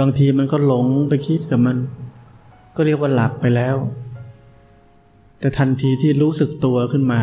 [0.00, 1.76] บางทีมันก็หลงไปคิดกับมัน
[2.76, 3.76] ก็เรียกว่าหลับไปแล้ว
[5.40, 7.20] แต่ทันทีที่รู้สึกตัวขึ้นมา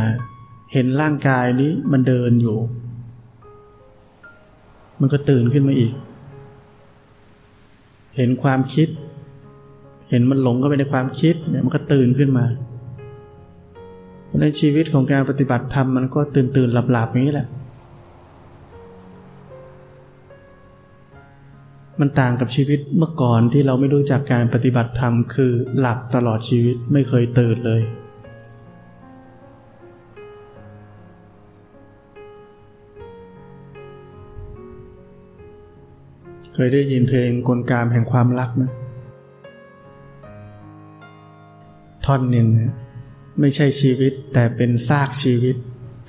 [0.73, 2.57] เห็นร่างกายนี้มันเดินอยู่
[4.99, 5.93] มันก็ตื่นขึ้นมาอีก
[8.17, 8.87] เห็นความคิด
[10.09, 12.45] เห็นมันหลงเข้าไปในความคิดเนี่ยมันก็ตื่นขึ้นมา
[14.41, 17.47] ในชีวิตของการปฏิบัติธรรมมันก็ตื่นตื่นหลับหลับอย่างนี้แหละ
[21.99, 27.81] มันต่างกับชีวิตเมื่อก่อนที่เราไม่รู้จักการปฏิบัติธรรมคือหลับตลอดชีวิตไม่เคยตื่นเลย
[36.53, 38.63] เคยได้ยินเพลงกลกามแห่งความรักไหม
[42.05, 42.47] ท่อนหนึ่ง
[43.39, 45.55] ไม่ใช่ชีวิตแต่เป็นซากชีวิต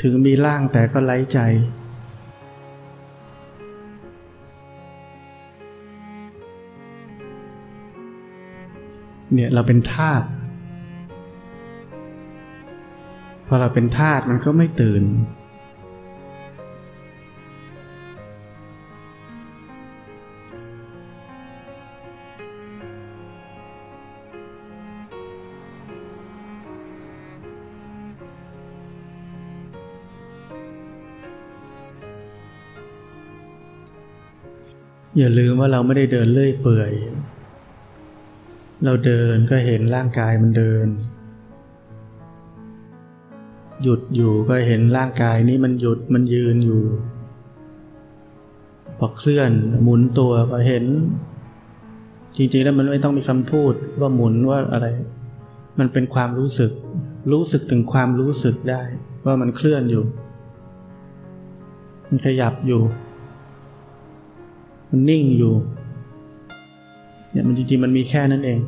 [0.03, 1.39] ถึงมีร่างแต่ก็ไร้ใจ
[9.37, 10.23] เนี่ยเราเป็นทาส
[13.47, 15.03] พอเราเป็นทาสมันก็ไม่ตื่น
[35.19, 36.93] อย่าลืมว่าเราไม่ได้เดินเลื่อยเปื่อย
[38.85, 40.87] เราเดินก็เห็นร่างกายมันเดิน
[43.83, 46.83] หยุดอยู่ก็เห็นร่างกายนี้มันหยุดมันยืนอยู่
[48.99, 49.51] พอเคลื่อน
[49.83, 50.85] หมุนตัวก็เห็น
[52.37, 54.87] จริงๆแล้วมันไม่ต้องมีคำพูดว่าหมุนว่าอะไร
[55.79, 56.73] มันเป็นความรู้สึก
[57.33, 58.83] รู้สึกถึงความรู้สึกได้
[59.25, 60.05] ว่ามันเคลื่อนอยู่
[62.09, 62.83] มันขยับอยู่
[64.91, 65.55] มันนิ่งอยู่
[67.31, 68.59] เนี่ยมันจริงๆมันมีแค่นั้นเอง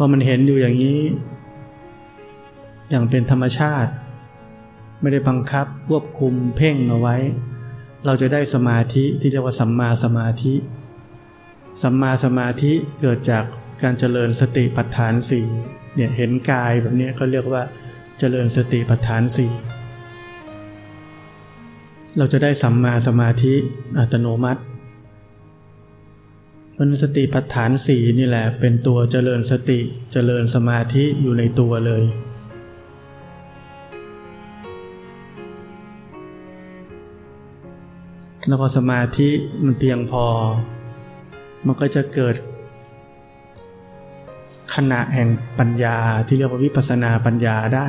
[0.00, 1.00] อมันเห็นอยู่อย่างนี้
[2.90, 3.92] อย่างเป็นธรรมชาติ
[5.00, 7.16] ไม่ได้บังคับควบคุมเพ่งเอาไว้
[8.06, 10.54] เราจะได้สมาธิที่เรียกว่าสัมมาสมาธิ
[11.82, 13.44] สัมมาสมาธิเกิดจาก
[13.82, 15.46] การเจริญสติปัฏฐานสี่
[15.94, 17.62] เนี่ยเห็นกายแบบนี้เขาเรียกว่า
[18.18, 19.52] เจริญสติปัฏฐานสี่
[22.16, 23.54] เราจะได้สัมมาสมาธิ
[23.98, 24.62] อัตโนมัติ
[26.82, 29.80] มันสติปัฏฐานสี่นี่แหละ เป็นตัวเจริญสติ
[30.12, 32.04] เจริญสมาธิอยู่ในตัวเลย
[38.46, 39.28] แล้วพอสมาธิ
[39.64, 40.24] มันเพียงพอ
[41.66, 42.34] มันก็จะเกิด
[44.74, 47.88] ขณะแห่งปัญญาที่เรียกว่าวิปัสนาปัญญาได้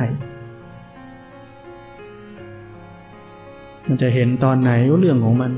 [3.86, 4.70] มันจะเห็นตอนไหน
[5.00, 5.52] เรื่องของมัน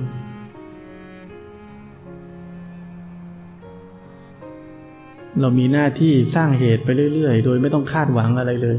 [5.40, 8.78] เรามีหน้าที่สร้างเหตุไปเรื่อยๆ โดยไม่ต้องคาดหวังอะไรเลย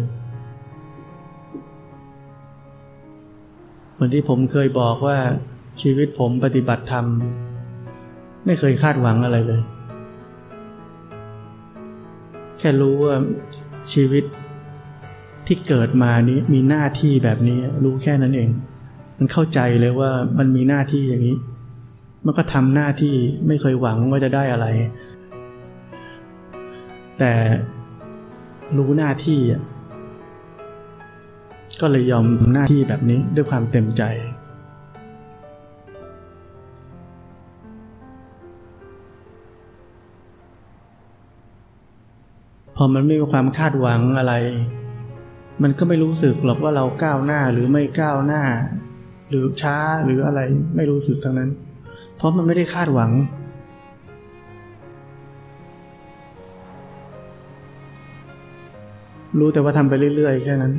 [3.93, 5.17] เหมือนที่ผมเคยบอกว่า
[5.81, 7.05] ชีวิตผมปฏิบัติธรรม
[8.45, 9.61] ไม่เคยคาดหวังอะไรเลย
[12.57, 13.15] แค่รู้ว่า
[13.93, 14.23] ชีวิต
[15.47, 18.49] ที่เกิดมานี้มีหน้าที่แบบนี้ รู้แค่นั้นเอง
[19.17, 21.37] มันเข้าใจเลยว่ามันมีหน้าที่อย่างนี้
[22.25, 23.13] มันก็ทำหน้าที่
[23.47, 24.67] ไม่เคยหวังว่าจะได้อะไร
[27.19, 27.33] แต่
[28.77, 29.41] รู้หน้าที่
[31.81, 34.03] ก็เลยยอมหน้าที่แบบนี้ด้วยความเต็มใจ
[42.75, 44.33] พอมันไม่มีความคาดหวังอะไร
[45.63, 48.43] มันก็ไม่รู้สึกหรอกว่าเราก้าวหน้าหรือไม่ก้าวหน้า
[49.29, 50.39] หรือช้าหรืออะไร
[50.75, 51.51] ไม่รู้สึกทั้งนั้น
[52.15, 53.11] เพราะมันไม่ได้คาดหวัง
[59.39, 60.73] รู้แต่ว่าทำไปเรื่อยๆแค่นั้น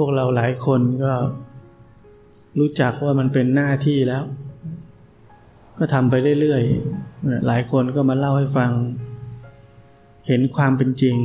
[0.00, 1.12] พวกเราหลายคนก็
[2.58, 4.24] รู้จักว่ามันเป็นหน้าที่แล้ว
[5.78, 8.70] ก็ทำไปเรื่อยๆ หลายคนก็มาเล่าให้ฟัง
[10.28, 11.16] เห็นความเป็นจริง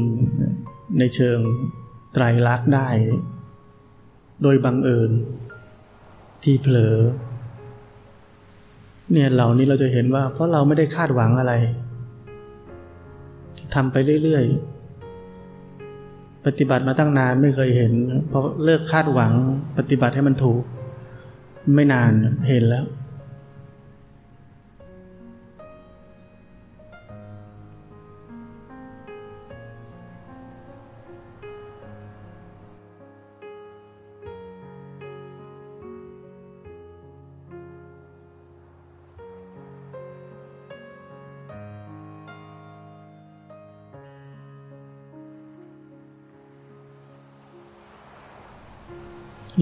[0.99, 1.39] ในเชิง
[2.13, 2.89] ไตรลักษณ์ได้
[4.43, 5.11] โดยบังเอิญ
[6.43, 6.95] ที่เผลอ
[9.11, 11.53] เนี่ยเหล่านี้เราจะเห็นว่า เพราะเราไม่ได้คาดหวังอะไร
[13.75, 14.72] ทำไปเรื่อยๆ
[16.45, 17.93] ปฏิบัติมาตั้งนานไม่เคยเห็น
[18.31, 19.31] พอเลิกคาดหวัง
[19.77, 20.63] ปฏิบัติให้มันถูก
[21.75, 22.11] ไม่นาน
[22.49, 22.85] เห็นแล้ว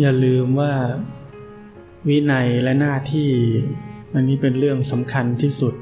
[0.01, 0.73] อย่าลืมว่า
[2.07, 3.29] วินัยและหน้าที่
[4.13, 5.73] อันนี้เป็นเรื่องสำคัญที่สุด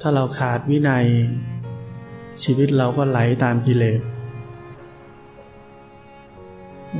[0.00, 1.06] ถ้าเราขาดวินัย
[2.42, 4.00] ชีวิตเราก็ไหลตามกิเลส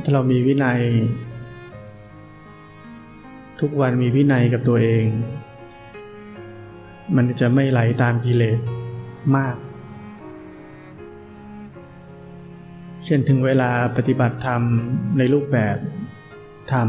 [0.03, 0.81] ถ้าเรามีวินัย
[3.59, 5.05] ทุกวันมีวินัยกับตัวเอง
[7.15, 8.59] มันจะไม่ไหลตามกิเลส
[9.35, 9.55] มาก
[13.05, 14.61] เช่นถึงเวลาปฏิบัติธรรม
[15.17, 15.77] ในรูปแบบ
[16.71, 16.87] ธรรม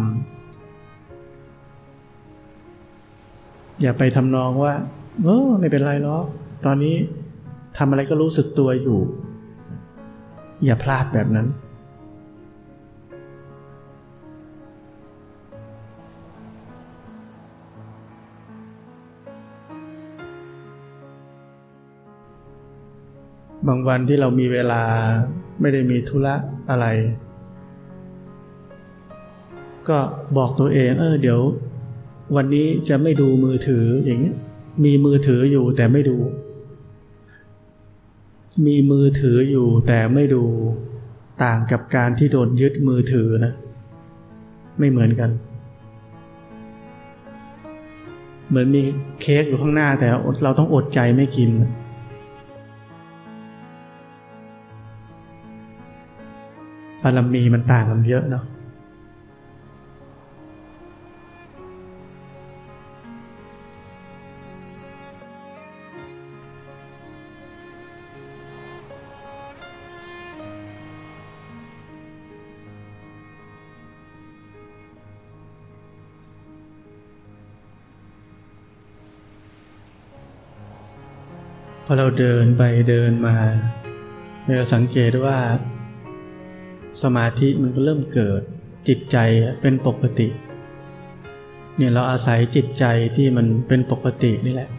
[3.81, 4.75] อย่าไปทำนองว่า
[5.23, 6.25] เออไม่เป็นไรหรอก
[6.65, 6.95] ตอนนี้
[7.79, 9.01] ทำอะไรก็รู้สึกตัวอยู่
[10.65, 11.47] อย่าพลาดแบบนั้น
[23.69, 24.83] บางวันที่เรามีเวลา
[25.61, 26.35] ไม่ได้มีธุระ
[26.71, 26.87] อะไร
[29.89, 29.99] ก็
[30.37, 31.41] บอกตัวเอง เออเดี๋ยว
[32.37, 34.35] วันนี้จะไม่ดูมือถืออย่างนี้
[34.85, 36.17] มีมือถืออยู่แต่ไม่ดู
[38.67, 40.45] มีมือถืออยู่แต่ไม่ดู
[41.45, 43.53] ต่างกับการที่โดนยึดมือถือนะ
[44.79, 45.31] ไม่เหมือนกัน
[48.49, 48.81] เหมือนมี
[49.21, 50.09] เค้กอยู่ข้างหน้าแต่
[50.43, 51.51] เราต้องอดใจไม่กิน
[57.07, 58.45] บารมีมันต่างกันเยอะเนาะ
[81.87, 83.37] พอเราเดินไปเดินมา
[84.45, 85.37] เราสังเกตว่า
[87.03, 88.41] สมาธิมันก็เริ่มเกิด
[88.89, 89.17] จิตใจ
[89.61, 90.29] เป็นปกติ
[91.77, 92.85] เนี่ยเราอาศัยจิตใจ
[93.17, 94.71] ที่มันเป็นปกตินี่แหละ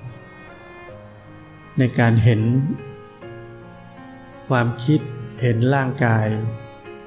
[1.79, 2.41] ในการเห็น
[4.49, 4.99] ความคิด
[5.41, 6.25] เห็นร่างกาย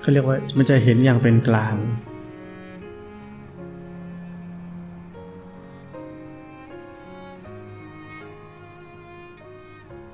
[0.00, 1.76] เขาเรียกว่ามันจะเห็นอย่างเป็นกลาง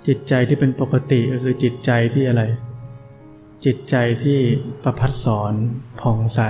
[0.07, 2.42] จิตใจที่เป็นปกติก็คือจิตใจที่อะไร
[3.68, 4.40] จิตใจที่
[4.83, 5.54] ประพัดสอน
[6.00, 6.40] ผ่องใส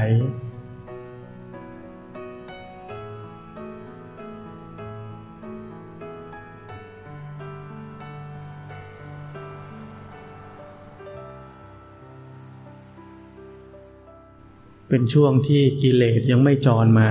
[14.88, 17.10] เป็นช่วงที่กิเลสยังไม่จรมา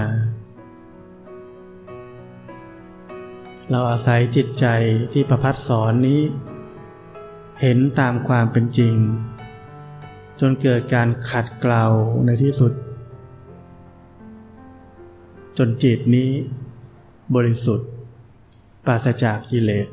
[3.69, 4.65] เราอาศัยจิตใจ
[5.13, 6.21] ที่ประพัดสอนนี้
[7.61, 8.95] เห็นตามความเป็นจริง
[10.39, 11.83] จนเกิดการขัดเกลา
[12.25, 12.73] ในที่สุด
[15.57, 16.29] จนจิตนี้
[17.35, 17.89] บริสุทธิ์
[18.85, 19.87] ปราศจากกิเลส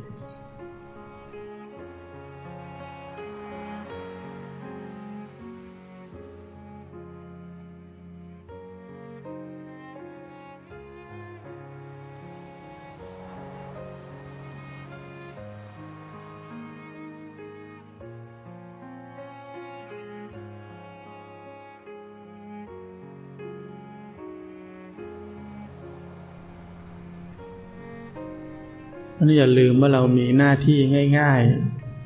[29.31, 30.79] นนี้อย่าลืมว่าเรามีหน้าที่
[31.19, 31.43] ง่าย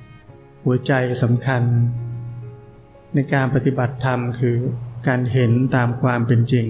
[0.00, 1.62] ๆ หัวใจสำคัญ
[3.14, 4.56] ในการปฏิบัติธรรมคือ
[5.06, 6.66] การเห็นตามความเป็นจริง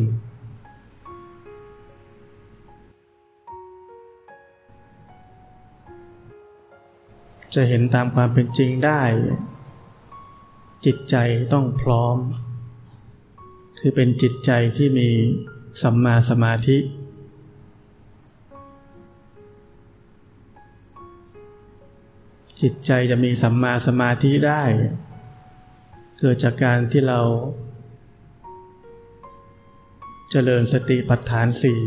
[7.55, 9.03] จะเห็นตามความเป็นจริงได้
[10.85, 11.17] จิตใจ
[11.53, 12.17] ต้องพร้อม
[13.79, 15.09] คือเป็นจิตใจที่มี
[15.83, 16.79] สัมมาสมาธิ
[22.67, 24.63] จิตใจจะมีสัมมาสมาธิได้
[26.19, 27.21] เกิดจากการที่เรา
[30.31, 31.81] เจริญสติปัฏฐานสี่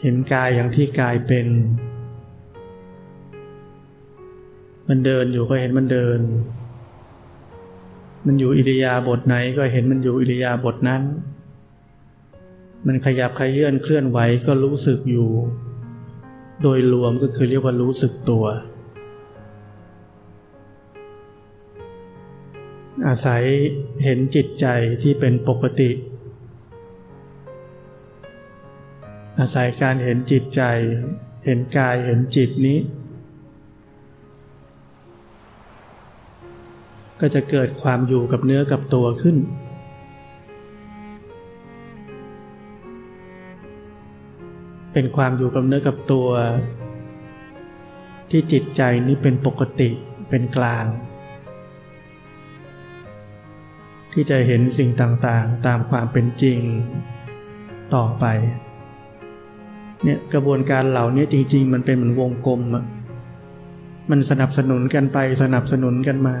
[0.00, 1.46] เห็นกายอย่างที่กายเป็น
[4.88, 6.20] มันเดินอยู่ก็เห็นมันเดิน
[8.26, 11.04] มันอยู่อิริยาบถไหนก็เห็นมันอยู่อิริยาบถนั้น
[12.86, 15.28] มันขยับขยื่นเคลื่อนไหวก็รู้สึกอยู่
[16.62, 18.44] โดยรวมก็คือเรียกว่ารู้สึกตัว
[23.08, 23.42] อาศัย
[24.04, 24.66] เห็นจิตใจ
[25.02, 25.90] ที่เป็นปกติ
[29.38, 30.62] อาศัยการเห็นจิตใจ
[31.44, 32.78] เห็นกายเห็นจิตนี้
[37.20, 39.36] ก็จะเกิดความอยู่กับเนื้อกับตัวขึ้น
[44.92, 46.28] เป็นความอยู่กับเนื้อกับตัว
[48.30, 49.90] ที่จิตใจนี้เป็นปกติ
[50.28, 50.86] เป็นกลาง
[54.12, 56.58] ที่จะเห็นสิ่งต่างๆ ตามความเป็นจริง
[57.94, 58.24] ต่อไป
[60.04, 62.84] เนี่ยกระบวนการเหล่านี้จริง ๆ มันเป็นเหมือนวงกลมอะ
[64.10, 66.36] มันสนับสนุนกันไปสนับสนุนกันมา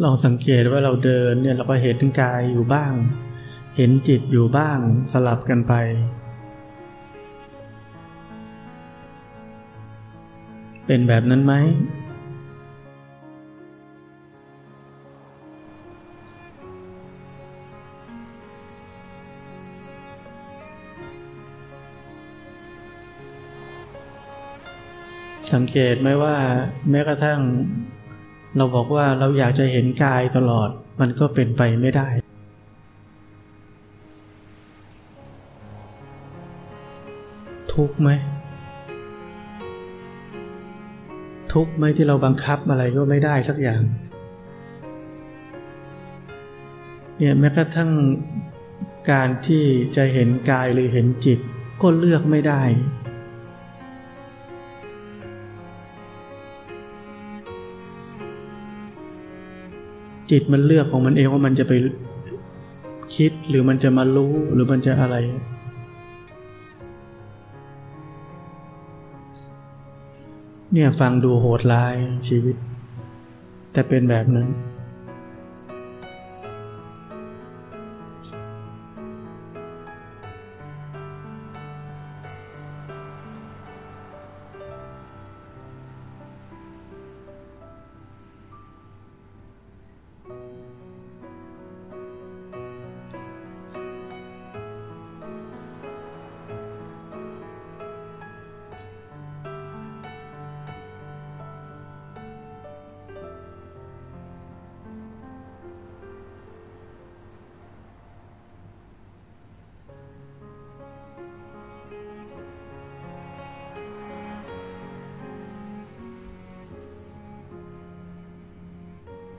[0.00, 2.92] ลองสังเกตว่าเราเดินเนี่ยเราก็เห็นกายอยู่บ้าง
[3.76, 4.78] เห็นจิตอยู่บ้าง
[5.12, 5.74] สลับกันไป
[10.86, 11.54] เป็นแบบนั้นไหม
[25.52, 26.36] สังเกตไหมว่า
[26.90, 27.40] แม้กระทั่ง
[28.56, 30.68] เราบอกว่าเราอยากจะเห็นกายตลอด
[31.00, 32.08] มันก็เป็นไปไม่ได้
[37.74, 38.10] ทุกไหม
[41.52, 43.82] ทุกไหมที่เราบังคับอะไรก็ไม่ได้สักอย่าง
[47.18, 47.90] เนี่ยแม้กระทั่ง
[49.10, 49.64] การที่
[49.96, 51.38] จะเห็นกายหรือเห็นจิต
[51.82, 52.62] ก็เลือกไม่ได้
[60.32, 61.72] จิตมันเลือกของมันเองว่ามันจะไป
[63.16, 65.16] คิดหรือมันจะมารู้หรือมันจะอะไร
[70.72, 71.94] เนี่ยฟังดูโหดร้าย
[72.28, 72.56] ชีวิต
[73.72, 74.48] แต่เป็นแบบนั้น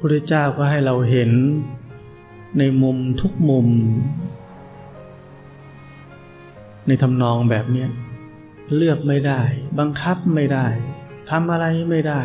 [0.05, 1.31] พุทธเจ้าก็ให้เราเห็น
[2.59, 3.67] ในมุมทุกมุม
[6.87, 7.85] ในทำนองแบบนี้
[8.75, 9.41] เลือกไม่ได้
[9.79, 10.67] บังคับไม่ได้
[11.29, 12.21] ทำอะไรไม่ได้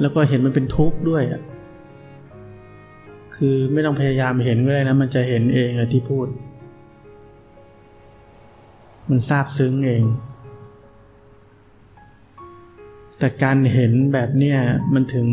[0.00, 1.42] แล้วก็เห็นมันเป็นทุกข์ด้วยอะ
[3.36, 6.26] คือไม่ต้องพยายามเห็นก็ได้นะ มันจะเห็นเองที่พูด
[9.08, 10.02] มันซาบซึ้งเอง
[13.20, 14.58] แต่การเห็นแบบเนี้ย
[14.94, 15.26] มันถึง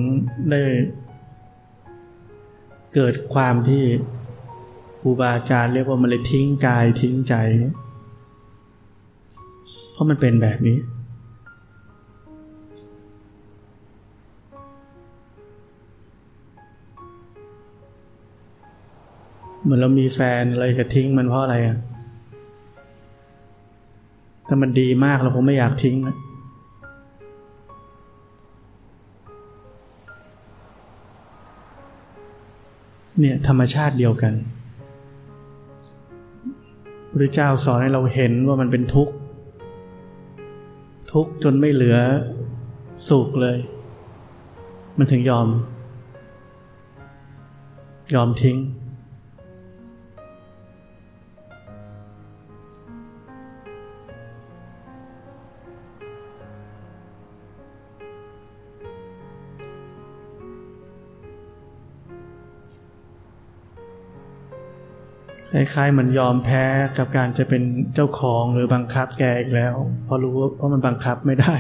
[0.50, 0.62] ได้
[2.94, 3.84] เกิดความที่
[5.02, 7.36] ครูบาอาจารย์เรียกว่ามันเลยทิ้งกายทิ้งใจ
[9.92, 10.78] เพราะมันเป็นแบบนี้
[19.62, 21.78] เหมือนเรามีแฟนอะไรจะทิ้งมันเพราะอะไรอะ
[24.48, 26.18] ถ้ามันดีมากเราคงไม่อยากทิ้งนะ
[33.20, 34.34] เนี่ยธรรมชาติเดียวกัน
[37.12, 39.14] พระเจ้าสอนให้เราเห็นว่ามันเป็นทุกข์
[41.14, 41.98] ทุกข์จนไม่เหลือ
[43.10, 43.58] สุขเลย
[44.98, 45.48] มันถึงยอม
[48.16, 48.58] ยอมทิ้ง
[65.58, 66.64] คล้ายๆมันยอมแพ้
[66.98, 67.64] กับการจะเป็น
[67.96, 71.56] เจ้าของหรือบังคับแกอีกแล้ว เพราะรู้ว่ามันบังคับไม่ได้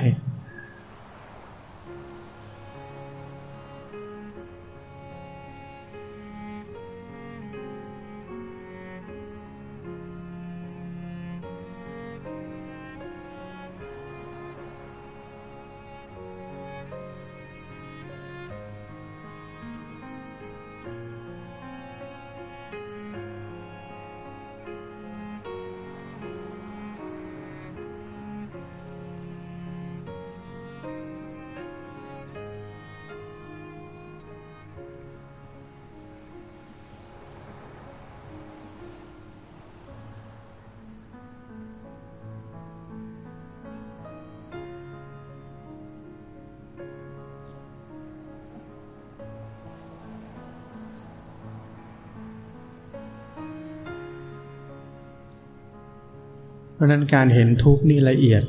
[56.77, 58.43] เพราะนั้นการเห็นทุกข์นี่ละเอียด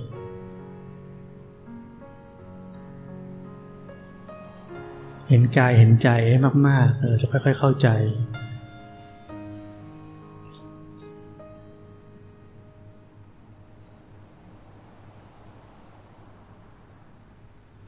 [5.29, 6.39] เห็นกายเห็นใจให้
[6.69, 7.89] มากๆเราจะค่อย ๆ เข้าใจ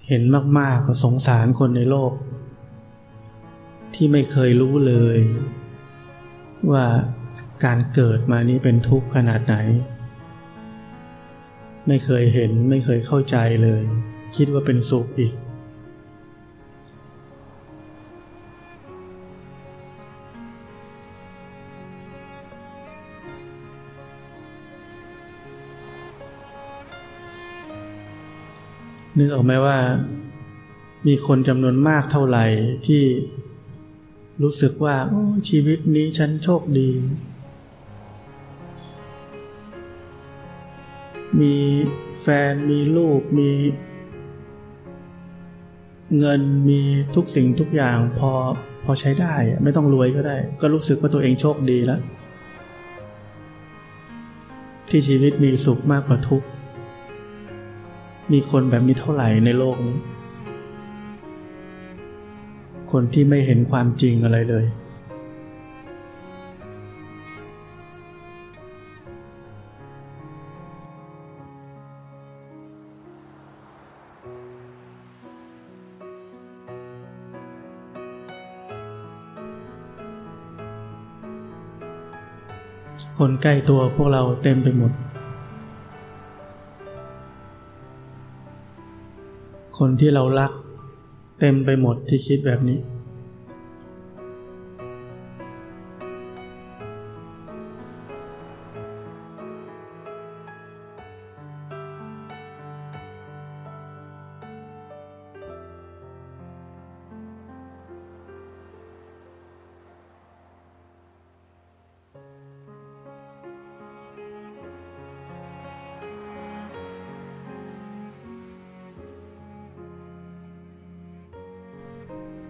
[0.08, 0.22] เห็น
[0.58, 2.12] มากๆก็สงสารคนในโลก
[3.94, 5.18] ที่ไม่เคยรู้เลย
[6.72, 6.86] ว่า
[7.64, 9.56] การเกิดมานี้เป็นทุกข์ขนาดไหน
[11.92, 13.82] ไม่เคยเห็นไม่เคยเข้าใจเลย
[14.36, 15.32] คิดว่าเป็นสุขอีก
[29.18, 29.78] นึกออกไหมว่า
[31.06, 32.46] มีคนจำนวนมากเท่าไหร่
[32.86, 33.02] ที่
[34.42, 34.96] รู้สึกว่า
[35.48, 36.90] ชีวิตนี้ฉันโชคดี
[41.40, 41.54] มี
[42.20, 43.50] แฟนมีลูกมี
[46.18, 46.80] เงินมี
[47.14, 48.32] ทุกสิ่งทุกอย่างพอ
[48.84, 52.00] พอใช้ได้ไม่ต้องรวยก็ได้ ก็รู้สึกว่าตัวเองโชคดีแล้ว
[54.88, 56.46] ที่ชีวิตมีสุขมากกว่าทุกข์
[58.32, 59.98] มีคนแบบนี้เท่าไหร่ในโลกนี้
[62.92, 64.64] คนที่ไม่เห็นความจริงอะไรเลย
[83.24, 84.92] คนใกล้ตัวพวกเราเต็มไปหมด
[89.78, 90.52] คนที่เรารัก
[91.40, 92.78] เต็มไปหมดที่คิดแบบนี้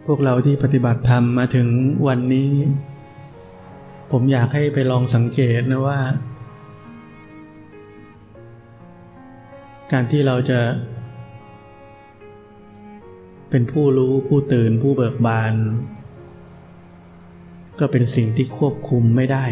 [0.06, 1.68] พวกเราที่ปฏิบัติธรรมมาถึง
[2.06, 2.50] วันนี้
[4.10, 6.00] ผมอยากให้ไปลองสังเกตนะว่า
[9.92, 10.60] การที่เราจะ
[13.50, 15.52] เป็นผู้รู้ผู้ตื่นผู้เบิกบาน
[17.80, 19.44] ก็เป็นสิ่งที่ควบคุมไม่ได้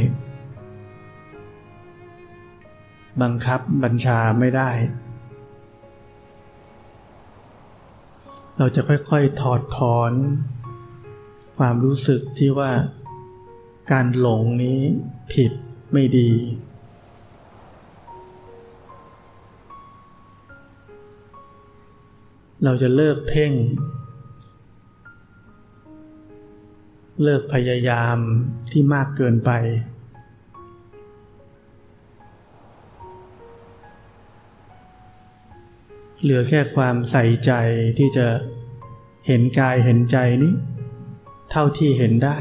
[3.22, 4.70] บังคับบัญชาไม่ได้
[8.60, 10.12] เราจะค่อยๆถอดถอน
[11.56, 12.72] ความรู้สึกที่ว่า
[13.92, 14.80] การหลงนี้
[15.32, 15.52] ผิด
[15.92, 16.32] ไม่ดี
[22.64, 23.52] เราจะเลิกเพ่ง
[27.22, 28.16] เลิกพยายาม
[28.70, 29.50] ที่มากเกินไป
[36.22, 37.52] เหลือแค่ความใส่ใจ
[37.98, 38.26] ที่จะ
[39.26, 40.52] เห็นกายเห็นใจนี้
[41.50, 42.38] เท่าที่เห็นได้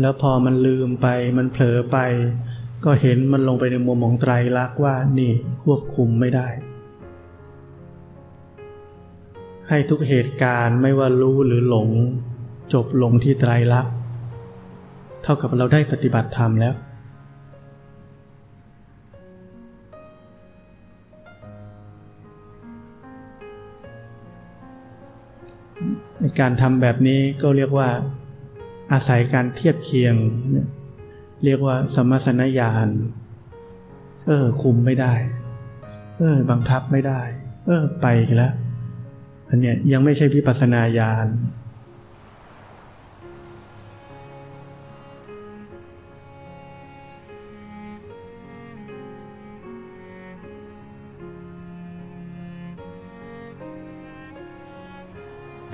[0.00, 1.98] แล้วพอมันลืมไปมันเผลอไป
[2.84, 5.32] ก็เห็นมันลงไปในมุมของไตรลักษณ์ว่านี่
[5.64, 6.48] ควบคุมไม่ได้
[9.68, 11.88] ให้ทุกเหตุการณ์ไม่ว่ารู้หรือหลง
[12.74, 13.94] จบลงที่ไตรลักษณ์
[15.22, 16.74] เท่ากับเราได้ปฏิบัติธรรมแล้ว
[26.40, 27.88] การทำแบบนี้ก็เรียกว่า
[28.92, 30.14] อาศัยการเทียบเคียง
[31.44, 32.88] เรียกว่าสมสนญาณ
[34.26, 35.14] เออ คุมไม่ได้
[36.18, 37.20] เออ บังคับไม่ได้
[37.66, 38.52] เออ ไปแล้ว
[39.48, 41.26] อันเนี้ยยังไม่ใช่วิปัสนาญาณ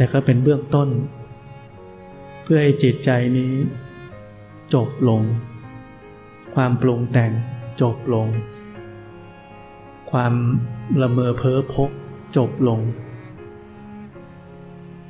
[0.02, 0.88] แต่ก็เป็นเบื้องต้น
[2.42, 3.52] เพื่อให้จิตใจนี้
[4.74, 5.22] จบลง
[6.54, 7.32] ความปรุงแต่ง
[7.82, 8.26] จบลง
[10.10, 10.32] ความ
[11.02, 11.90] ละเมอเพ้อพก
[12.36, 12.80] จบลง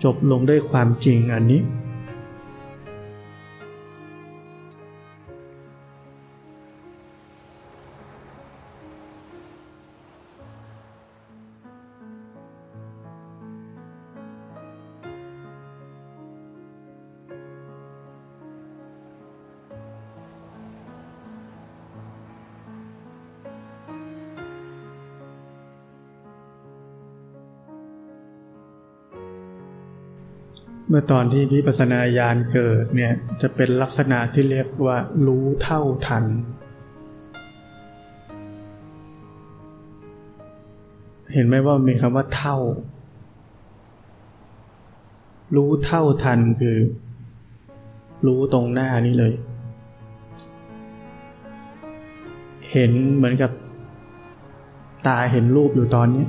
[0.05, 1.61] จบลงด้วยความจริงอันนี้
[30.95, 36.25] มื่อตอนที่วิปัสนาญาณเกิดเนี่ยจะเป็นลักษณะที่เรียกว่ารู้เท่าทัน
[41.33, 42.57] เห็นไหมว่ามีคำว่าเท่า
[45.57, 46.77] รู้เท่าทันคือ
[48.27, 49.35] รู้ตรงหน้านี้เลย
[52.73, 53.51] เห็นเหมือนกับ
[55.07, 56.25] ตาเห็นรูปอยู่ตอนนี้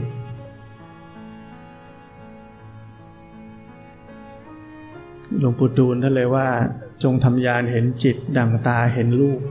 [5.43, 6.47] หลวงปู่ดูลท่านเลยว่า
[7.03, 9.41] จงทำยานเห็นจิตดั่งตาเห็นรูป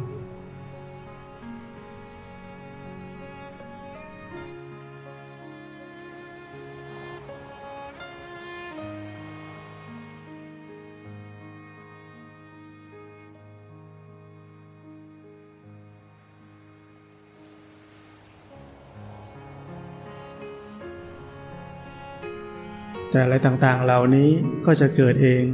[23.10, 24.30] แต่อะไรต่างๆ เหล่านี้
[24.66, 25.44] ก็จะเกิดเอง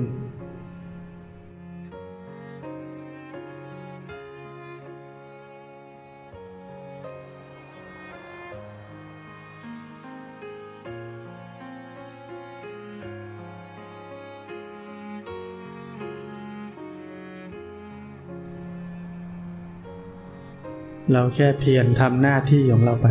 [21.13, 23.07] เราแค่เพียรทำหน้าที่ของเราไป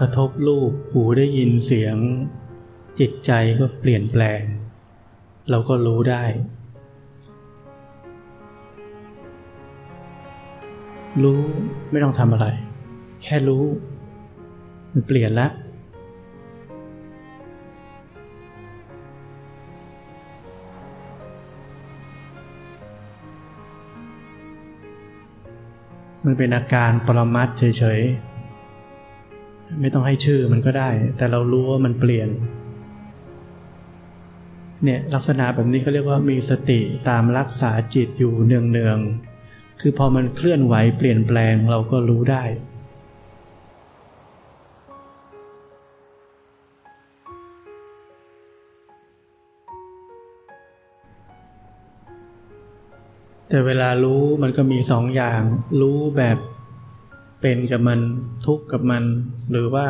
[0.00, 1.96] กระทบรูปหูได้ยินเสียง
[3.00, 4.42] จิตใจก็เปลี่ยนแปลง
[5.50, 6.24] เราก็รู้ได้
[11.22, 11.40] รู้
[11.90, 12.46] ไม่ต้องทำอะไร
[13.22, 13.64] แค่รู้
[14.92, 15.52] มันเปลี่ยนแล้ว
[26.24, 28.33] มันเป็นอาการปรมัตเฉยๆ
[29.80, 32.28] ไม่ต้องให้ชื่อมันก็ได้ แต่เรารู้ว่ามันเปลี่ยน
[34.84, 42.44] เนี่ยลักษณะแบบนี้เขาเรียกว่ามีสติตามรักษาจิตอยู่เนืองๆ คือพอมันเคลื่อนไหวเปลี่ยนแปลงเราก็รู้ได้
[53.48, 55.42] แแต่เวลารู้มันก็มีสองอย่าง
[55.80, 56.38] รู้แบบ
[57.46, 58.00] เป็นกับมัน
[58.46, 59.04] ทุกข์กับมัน
[59.50, 59.86] หรือว่า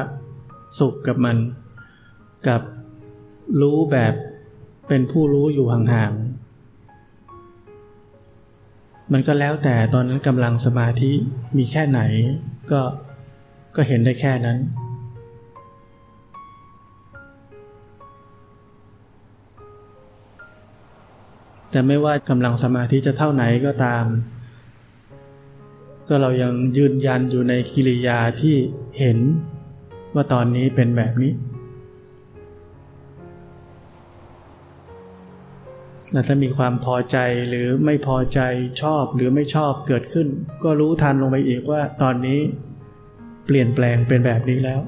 [0.78, 1.36] สุขกับมัน
[2.48, 2.62] กับ
[3.60, 4.14] รู้แบบ
[4.88, 11.12] เป็นผู้รู้อยู่ห่างๆ มันก็แล้วแต่ตอนนั้นกำลังสมาธิ
[11.56, 12.00] มีแค่ไหน
[12.70, 12.80] ก็
[13.76, 14.58] ก็เห็นได้แค่นั้น
[21.70, 24.04] แต่ไม่ว่ากำลังสมาธิจะเท่าไหนก็ตาม
[26.08, 28.56] ก็เรายังยืนยันอยู่ในกิริยาที่
[28.98, 29.18] เห็น
[30.14, 31.32] ว่าตอนนี้เป็นแบบนี้
[36.12, 37.16] แลถ้ามีความพอใจ
[37.48, 38.40] หรือไม่พอใจ
[38.82, 40.28] ชอบหรือไม่ชอบเกิดขึ้น
[40.64, 42.40] ก็รู้ทันลงไปอีกว่าตอนนี้
[43.46, 44.80] เปลี่ยนแปลงเป็นแบบนี้แล้ว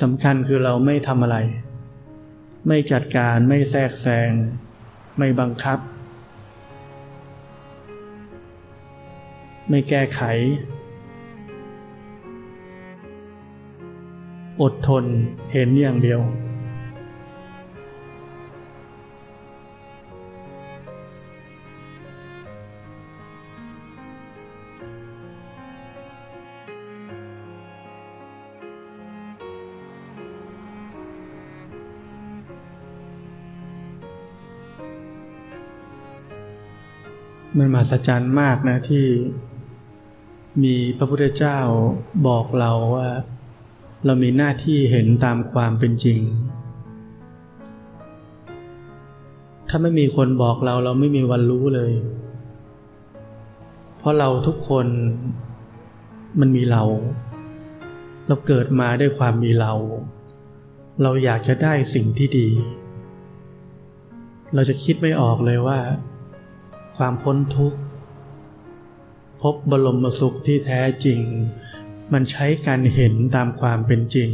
[0.00, 1.36] สำคัญคือเราไม่ทำอะไร
[2.68, 4.30] ไม่จัดการไม่แทรกแซง
[5.18, 5.78] ไม่บังคับ
[9.68, 10.20] ไม่แก้ไข
[14.62, 15.04] อดทน
[15.52, 16.20] เห็นอย่างเดียว
[37.58, 39.04] มันมหัศจรรย์มากนะที่
[40.62, 41.58] มีพระพุทธเจ้า
[42.26, 43.08] บอกเราว่า
[44.06, 46.20] เรามีหน้าที่เห็นตามความเป็นจริง
[49.68, 51.92] ถ้าไม่มีคนบอกเราเราไม่มีวันรู้เลย
[53.98, 54.86] เพราะเราทุกคน
[56.40, 56.82] มันมีเรา
[58.26, 59.72] เราเกิดมาด้วยความมีเรา
[61.02, 62.48] เราอยากจะได้สิ่งที่ดี
[64.54, 65.78] เราจะคิดไม่ออกเลยว่า
[66.98, 67.80] ความพ้นทุกข์
[69.42, 71.20] พบบรมสุขที่แท้จริง
[72.12, 74.30] มันใช้การเห็นตามความเป็นจริง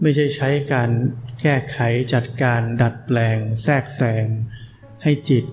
[0.00, 0.90] ไม่ใช่ใช้การ
[1.40, 1.78] แก้ไข
[2.12, 4.26] จัดการดัดแปลง แทรกแซง
[5.02, 5.44] ให้จิต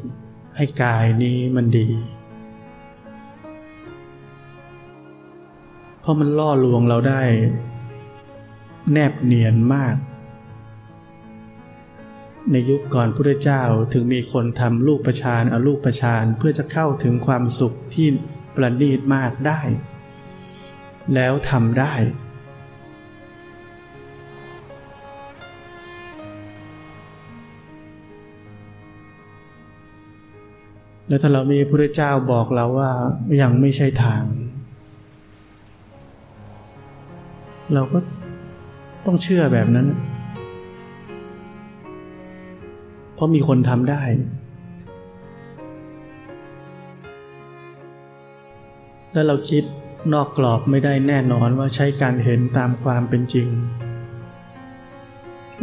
[0.57, 1.89] ให้กายนี้มันดี
[5.99, 7.23] เพราะมันล่อลวงเราได้
[8.91, 9.95] แนบเนียนมาก
[12.51, 18.07] ในยุคก่อนพุทธเจ้าถึงมีคนทำลูกประชานเอาลูกประชานเพื่อจะเข้าถึงความสุขที่
[18.55, 19.61] ประณีตมากได้
[21.13, 21.93] แล้วทำได้
[31.07, 32.91] แล้วถ้าเรามีพระเจ้าบอกเราว่า
[33.41, 34.23] ยังไม่ใช่ทาง
[37.73, 37.99] เราก็
[39.05, 39.87] ต้องเชื่อแบบนั้น
[43.15, 44.03] เพราะมีคนทำได้
[49.11, 49.63] แล้วเราคิด
[50.13, 53.49] นอกกรอบไม่ได้แน่นอนว่าใช้การเห็นตามความเป็นจริง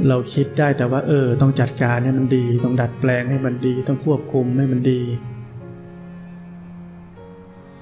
[0.09, 5.01] เราคิดได้แต่ว่า เออ ต้องจัดการให้มันดี ต้องดัดแปลงให้มันดี ต้องควบคุมให้มันดี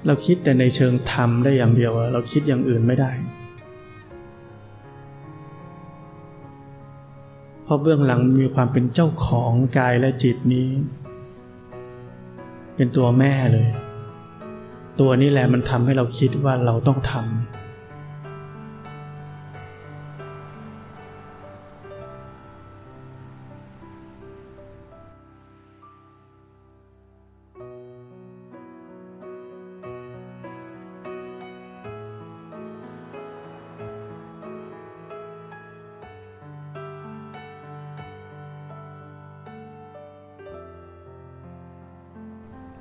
[0.06, 3.10] เราคิดแต่ในเชิงธรรมได้อย่างเดียวเราคิดอย่างอื่นไม่ได้
[7.70, 10.68] ราะเบื้องหลังมีความเป็นเจ้าของกายและจิตนี้
[12.74, 13.68] เป็นตัวแม่เลย
[15.00, 17.59] ตัวนี้แหละมันทำให้เราคิดว่าเราต้องทำ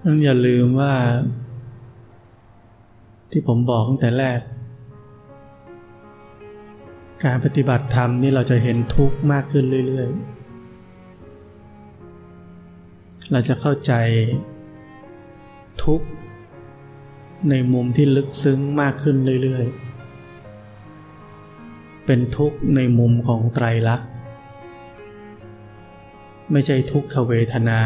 [0.03, 0.93] นั้นอย่าลืมว่า
[3.31, 4.39] ที่ผมบอกตั้งแต่แรก
[7.23, 10.07] การปฏิบัติธรรมนี่เราจะเห็นทุกข์มากขึ้นเรื่อย
[12.49, 13.93] ๆ เราจะเข้าใจ
[15.83, 16.07] ทุกข์
[17.49, 19.65] ในมุมที่ลึกซึ้งมากขึ้นเรื่อย
[21.25, 24.09] ๆ เป็นทุกข์ในมุมของไตรลักษณ์
[26.51, 27.79] ไม่ใช่ทุกขเวทนา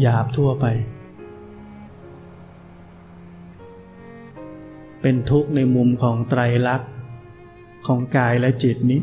[0.00, 0.66] หยาบๆทั่วไป
[5.04, 6.90] เป็นทุกข์ในมุมของไตรลักษณ์
[7.86, 9.00] ของกายและจิตนี้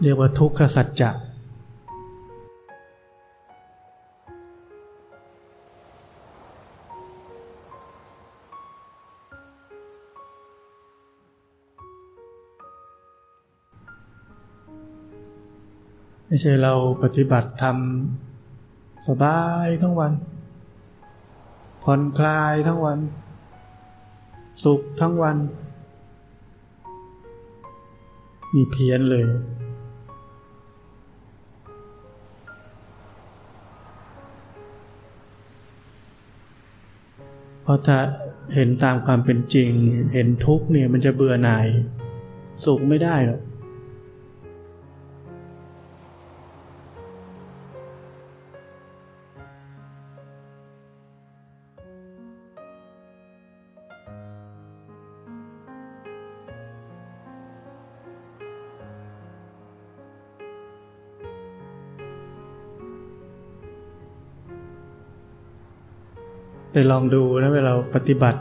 [0.00, 1.10] เรียกว่าทุกขสัจจะ
[16.26, 18.25] ไม่ใช่เราปฏิบัติทำ
[19.08, 20.12] สบายทั้งวัน
[21.82, 22.98] ผ่อนคลายทั้งวัน
[24.64, 25.36] สุขทั้งวัน
[28.54, 29.26] มีเพี้ยนเลย
[37.62, 37.98] เพราะถ้า
[38.54, 39.70] เห็นตามความเป็นจริง
[40.14, 41.66] เห็นทุกเนี่ยมันจะเบื่อหน่าย
[42.64, 43.40] สุขไม่ได้หรอก
[66.78, 68.40] ไปลองดูนะเวลาปฏิบัติ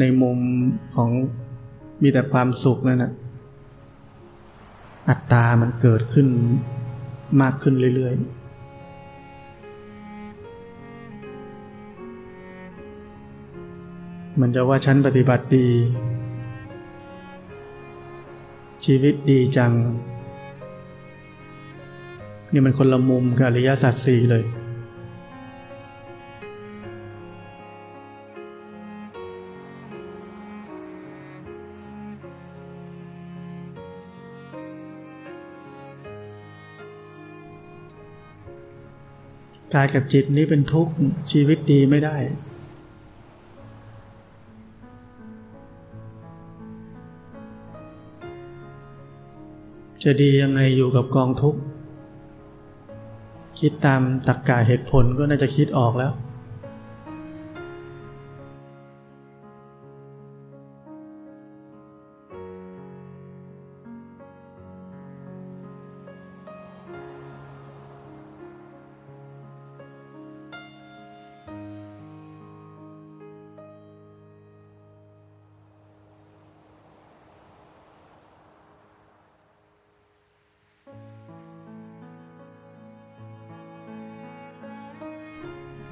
[0.00, 0.38] ในมุม
[0.94, 1.10] ของ
[2.02, 3.12] มีแต่ความสุขนั่นนะ
[5.08, 6.26] อัตตามันเกิดขึ้น
[7.40, 8.20] มากขึ้นเรื่อยๆ
[14.40, 15.68] มันจะว่าฉันปฏิบัติดี
[18.84, 19.72] ชีวิตดีจัง
[22.52, 24.44] นี่มันคนละมุมกับอริยสัจสี่เลย
[39.76, 40.92] กายกับจิตนี้เป็นทุกข์
[41.30, 42.16] ชีวิตดีไม่ได้
[50.02, 51.60] จะดียังไงอยู่กับกองทุกข์
[53.60, 56.12] คิดตามตรกกาเหตุผลก็น่าจะคิดออกแล้ว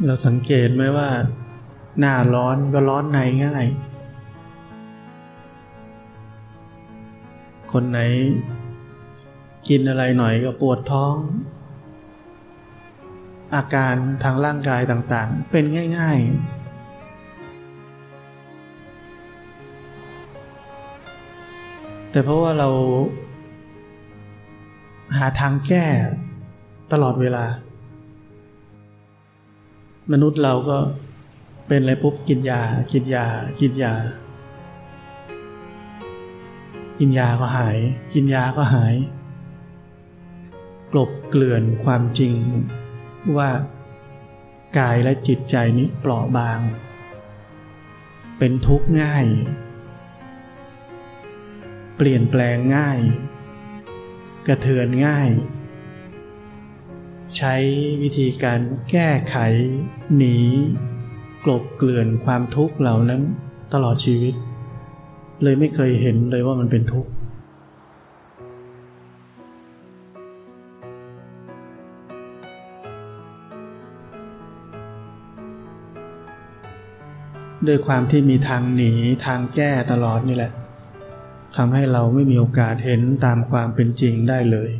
[0.02, 1.08] เราสังเกตไหมว่า
[1.98, 3.66] หน้าร้อนก็ร้อนในง่าย
[7.72, 7.98] คนไหน
[9.68, 11.14] กินอะไรหน่อยก็ปวดท้อง
[13.54, 15.64] อาการทางร่างกายต่างๆ เป็น
[15.98, 16.54] ง่าย ๆ
[22.10, 22.68] แต่เพราะว่าเรา
[25.18, 25.86] หาทางแก้
[26.92, 27.44] ตลอดเวลา
[30.12, 30.78] มนุษย์เราก็
[31.68, 32.62] เป็นอะไรปุ๊บกินยา
[32.92, 33.26] กินยา
[33.60, 33.94] กินยา
[36.98, 37.78] กินยาก็หาย
[38.12, 38.94] กินยาก็หาย
[40.92, 42.34] กลบเกลื่อนความจริง
[43.36, 43.50] ว่า
[44.78, 46.60] กายและจิตใจนี้เปราะบาง
[48.38, 49.26] เป็นทุกข์ง่าย
[51.96, 52.98] เปลี่ยนแปลงง่าย
[54.46, 55.28] กระเทือนง่าย
[57.38, 57.54] ใช้
[58.02, 59.36] วิธีการแก้ไข
[60.16, 60.36] หนี
[61.44, 63.22] กลบเกลื่อนความทุกข์เหล่านั้น
[63.72, 64.34] ตลอดชีวิต
[65.42, 67.10] เลยไม่เคยเห็นเลยว่ามันเป็นทุกข์
[77.66, 78.92] ด้วยความที่มีทางหนี
[79.26, 80.52] ทางแก้ตลอดนี่แหละ
[81.56, 84.70] ทำให้เราไม่มีโอกาสเห็นตามความเป็นจริงได้เลย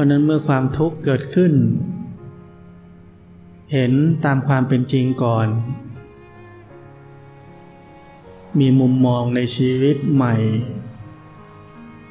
[0.00, 1.52] ราะนั้นเมื่อความทุกข์เกิดขึ้น
[3.72, 3.92] เห็น
[4.24, 5.48] ตามความเป็นจริงก่อน
[8.58, 10.34] มีมุมมองในชีวิตใหม่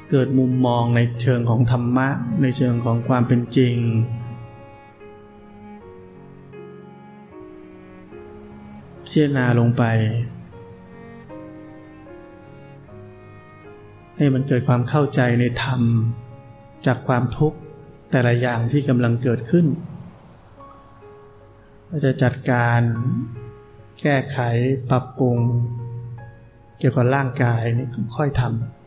[0.10, 2.10] เกิดมุมมองในเชิงของธรรมะ
[2.42, 3.76] ในเชิงของความเป็นจริง
[9.08, 9.84] เชี่ยนาลงไป
[14.18, 15.82] ให้มันเกิดความเข้าใจในธรรม
[16.86, 17.60] จากความทุกข์
[18.12, 19.66] แต่ละอย่างที่กำลังเกิดขึ้น
[21.88, 22.82] เราจะจัดการ
[24.01, 24.39] แก้ไข
[24.89, 25.38] ปรับปรุง
[26.78, 27.88] เกี่ยวกับร่างกายนี่
[28.18, 28.79] ค่อยทำ